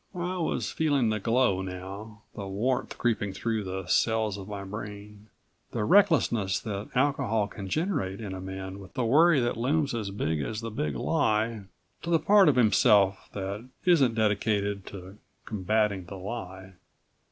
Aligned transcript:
I 0.15 0.37
was 0.37 0.71
feeling 0.71 1.09
the 1.09 1.19
glow 1.19 1.61
now, 1.61 2.23
the 2.33 2.47
warmth 2.47 2.97
creeping 2.97 3.33
through 3.33 3.63
the 3.63 3.85
cells 3.85 4.35
of 4.35 4.47
my 4.47 4.63
brain, 4.63 5.27
the 5.73 5.83
recklessness 5.83 6.59
that 6.61 6.89
alcohol 6.95 7.47
can 7.47 7.69
generate 7.69 8.19
in 8.19 8.33
a 8.33 8.41
man 8.41 8.79
with 8.79 8.97
a 8.97 9.05
worry 9.05 9.39
that 9.41 9.57
looms 9.57 9.93
as 9.93 10.09
big 10.09 10.41
as 10.41 10.61
the 10.61 10.71
Big 10.71 10.95
Lie, 10.95 11.65
to 12.01 12.09
the 12.09 12.17
part 12.17 12.49
of 12.49 12.55
himself 12.55 13.29
that 13.33 13.63
isn't 13.85 14.15
dedicated 14.15 14.87
to 14.87 15.19
combating 15.45 16.05
the 16.05 16.15
Lie. 16.17 16.73